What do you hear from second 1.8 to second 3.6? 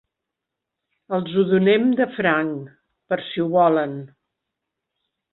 de franc, per si ho